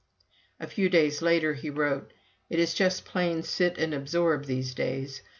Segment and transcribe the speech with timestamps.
[0.59, 2.11] A few days later he wrote:
[2.49, 5.21] "It is just plain sit and absorb these days.